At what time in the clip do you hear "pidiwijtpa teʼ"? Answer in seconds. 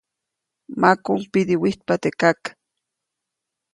1.31-2.15